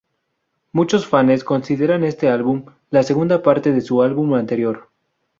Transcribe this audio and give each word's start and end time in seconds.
Muchos 0.71 1.05
fanes 1.05 1.43
consideran 1.43 2.03
este 2.03 2.27
álbum 2.27 2.65
la 2.89 3.03
segunda 3.03 3.43
parte 3.43 3.71
de 3.71 3.81
su 3.81 4.01
álbum 4.01 4.33
anterior. 4.33 4.89